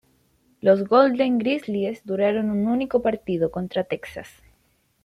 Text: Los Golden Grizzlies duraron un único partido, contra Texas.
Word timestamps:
Los 0.61 0.85
Golden 0.85 1.37
Grizzlies 1.37 2.03
duraron 2.07 2.49
un 2.49 2.65
único 2.65 3.03
partido, 3.03 3.51
contra 3.51 3.83
Texas. 3.83 4.41